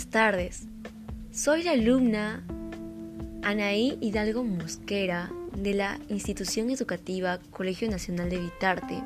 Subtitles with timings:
[0.00, 0.62] buenas tardes.
[1.30, 2.42] Soy la alumna
[3.42, 9.02] Anaí Hidalgo Mosquera de la institución educativa Colegio Nacional de Vitarte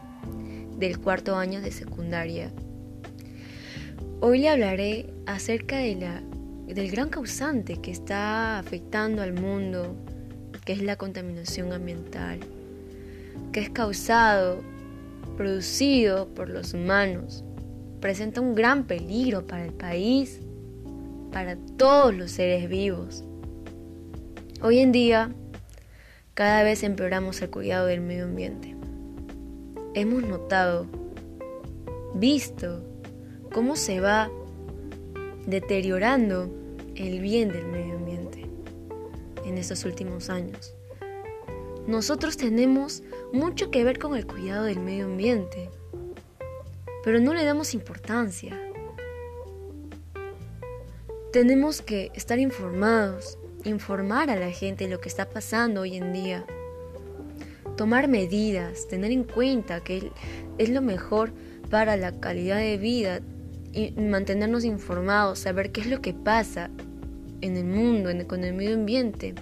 [0.78, 2.52] del cuarto año de secundaria.
[4.20, 6.22] Hoy le hablaré acerca de la,
[6.72, 9.96] del gran causante que está afectando al mundo,
[10.64, 12.38] que es la contaminación ambiental,
[13.50, 14.62] que es causado,
[15.36, 17.42] producido por los humanos
[18.04, 20.38] presenta un gran peligro para el país,
[21.34, 23.24] para todos los seres vivos.
[24.62, 25.34] Hoy en día,
[26.34, 28.76] cada vez empeoramos el cuidado del medio ambiente.
[29.94, 30.86] Hemos notado,
[32.14, 32.84] visto
[33.52, 34.30] cómo se va
[35.44, 36.54] deteriorando
[36.94, 38.46] el bien del medio ambiente
[39.44, 40.76] en estos últimos años.
[41.88, 45.68] Nosotros tenemos mucho que ver con el cuidado del medio ambiente
[47.04, 48.58] pero no le damos importancia.
[51.34, 56.12] Tenemos que estar informados, informar a la gente de lo que está pasando hoy en
[56.12, 56.44] día,
[57.76, 60.12] tomar medidas, tener en cuenta que
[60.58, 61.32] es lo mejor
[61.70, 63.18] para la calidad de vida
[63.72, 66.70] y mantenernos informados, saber qué es lo que pasa
[67.40, 69.34] en el mundo, con el medio ambiente,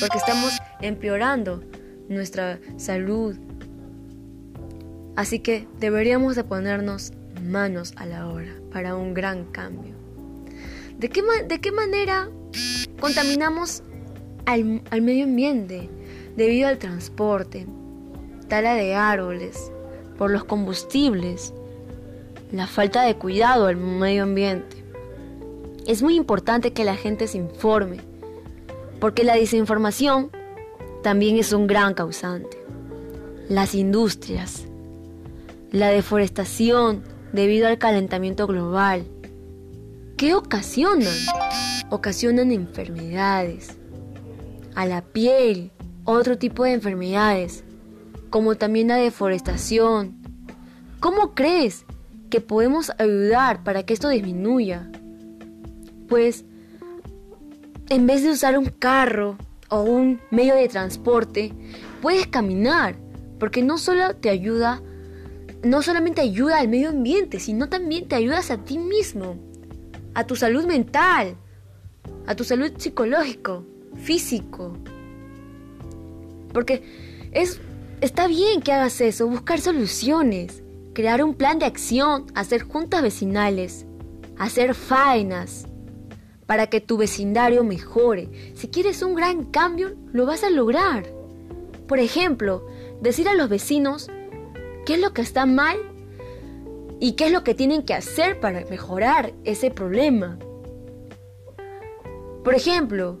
[0.00, 1.62] porque estamos empeorando
[2.08, 3.36] nuestra salud,
[5.14, 10.05] Así que deberíamos de ponernos manos a la obra para un gran cambio.
[10.98, 12.30] ¿De qué, de qué manera
[13.00, 13.82] contaminamos
[14.46, 15.90] al, al medio ambiente
[16.36, 17.66] debido al transporte,
[18.48, 19.70] tala de árboles,
[20.16, 21.52] por los combustibles,
[22.50, 24.84] la falta de cuidado al medio ambiente?
[25.86, 27.98] Es muy importante que la gente se informe,
[28.98, 30.30] porque la desinformación
[31.02, 32.58] también es un gran causante.
[33.48, 34.66] Las industrias,
[35.70, 39.04] la deforestación debido al calentamiento global.
[40.16, 41.12] ¿Qué ocasionan?
[41.90, 43.76] Ocasionan enfermedades
[44.74, 45.72] a la piel,
[46.04, 47.64] otro tipo de enfermedades,
[48.30, 50.16] como también la deforestación.
[51.00, 51.84] ¿Cómo crees
[52.30, 54.90] que podemos ayudar para que esto disminuya?
[56.08, 56.46] Pues,
[57.90, 59.36] en vez de usar un carro
[59.68, 61.52] o un medio de transporte,
[62.00, 62.96] puedes caminar,
[63.38, 64.80] porque no solo te ayuda
[65.62, 69.36] no solamente ayuda al medio ambiente, sino también te ayudas a ti mismo,
[70.16, 71.36] a tu salud mental,
[72.26, 73.66] a tu salud psicológico,
[73.96, 74.78] físico.
[76.54, 76.82] Porque
[77.32, 77.60] es
[78.00, 80.62] está bien que hagas eso, buscar soluciones,
[80.94, 83.84] crear un plan de acción, hacer juntas vecinales,
[84.38, 85.66] hacer faenas
[86.46, 88.52] para que tu vecindario mejore.
[88.54, 91.04] Si quieres un gran cambio, lo vas a lograr.
[91.86, 92.66] Por ejemplo,
[93.02, 94.08] decir a los vecinos
[94.86, 95.76] qué es lo que está mal
[97.00, 100.38] y qué es lo que tienen que hacer para mejorar ese problema.
[102.44, 103.18] Por ejemplo,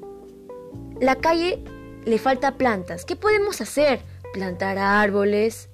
[1.00, 1.62] la calle
[2.04, 3.04] le falta plantas.
[3.04, 4.00] ¿Qué podemos hacer?
[4.32, 5.68] Plantar árboles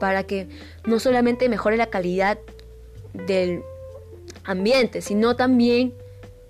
[0.00, 0.48] para que
[0.86, 2.38] no solamente mejore la calidad
[3.12, 3.62] del
[4.44, 5.94] ambiente, sino también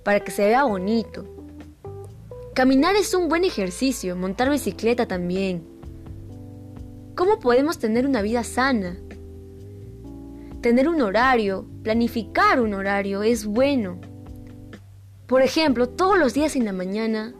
[0.03, 1.25] para que se vea bonito.
[2.55, 5.63] Caminar es un buen ejercicio, montar bicicleta también.
[7.15, 8.97] ¿Cómo podemos tener una vida sana?
[10.61, 14.01] Tener un horario, planificar un horario es bueno.
[15.29, 17.33] Por ejemplo, todos los días en la mañana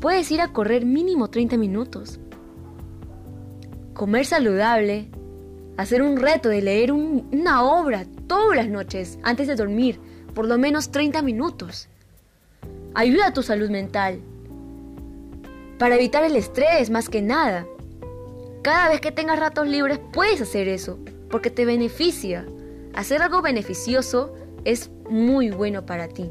[0.00, 2.20] puedes ir a correr mínimo 30 minutos.
[3.92, 5.08] Comer saludable,
[5.76, 9.98] hacer un reto de leer una obra todas las noches antes de dormir,
[10.32, 11.88] por lo menos 30 minutos.
[12.94, 14.20] Ayuda a tu salud mental.
[15.80, 17.66] Para evitar el estrés más que nada.
[18.62, 21.00] Cada vez que tengas ratos libres puedes hacer eso,
[21.34, 22.46] porque te beneficia.
[22.94, 24.34] Hacer algo beneficioso
[24.64, 26.30] es muy bueno para ti.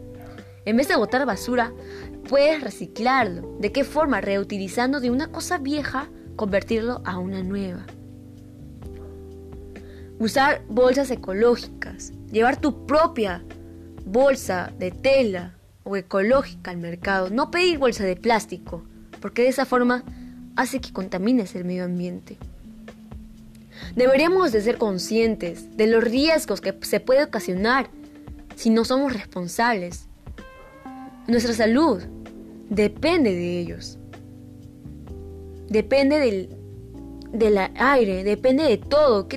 [0.63, 1.73] En vez de botar basura,
[2.29, 3.57] puedes reciclarlo.
[3.59, 4.21] ¿De qué forma?
[4.21, 7.85] Reutilizando de una cosa vieja, convertirlo a una nueva.
[10.19, 12.13] Usar bolsas ecológicas.
[12.31, 13.43] Llevar tu propia
[14.05, 17.29] bolsa de tela o ecológica al mercado.
[17.29, 18.85] No pedir bolsa de plástico,
[19.19, 20.05] porque de esa forma
[20.55, 22.37] hace que contamines el medio ambiente.
[23.95, 27.89] Deberíamos de ser conscientes de los riesgos que se puede ocasionar
[28.55, 30.07] si no somos responsables.
[31.27, 32.01] Nuestra salud
[32.69, 33.97] depende de ellos.
[35.69, 36.49] Depende del,
[37.31, 39.27] del aire, depende de todo.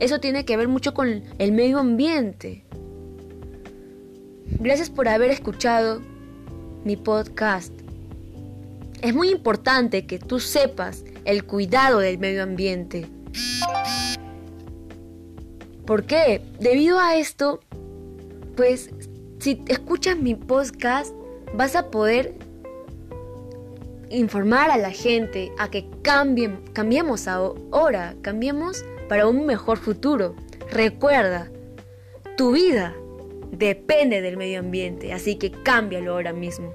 [0.00, 2.64] Eso tiene que ver mucho con el medio ambiente.
[4.60, 6.00] Gracias por haber escuchado
[6.84, 7.72] mi podcast.
[9.00, 13.06] Es muy importante que tú sepas el cuidado del medio ambiente.
[15.88, 16.42] ¿Por qué?
[16.60, 17.60] Debido a esto,
[18.58, 18.90] pues
[19.38, 21.14] si escuchas mi podcast,
[21.54, 22.34] vas a poder
[24.10, 30.36] informar a la gente a que cambien, cambiemos ahora, cambiemos para un mejor futuro.
[30.70, 31.50] Recuerda,
[32.36, 32.94] tu vida
[33.50, 36.70] depende del medio ambiente, así que cámbialo ahora mismo.